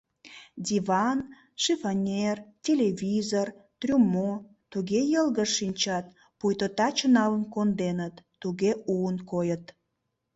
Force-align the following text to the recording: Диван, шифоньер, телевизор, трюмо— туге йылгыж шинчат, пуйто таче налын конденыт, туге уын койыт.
Диван, 0.65 1.19
шифоньер, 1.63 2.37
телевизор, 2.65 3.47
трюмо— 3.79 4.31
туге 4.71 4.99
йылгыж 5.13 5.49
шинчат, 5.57 6.05
пуйто 6.39 6.67
таче 6.77 7.07
налын 7.17 7.43
конденыт, 7.53 8.15
туге 8.41 8.71
уын 8.95 9.17
койыт. 9.29 9.65